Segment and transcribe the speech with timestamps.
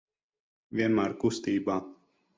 [0.79, 1.77] Vienmēr kustībā.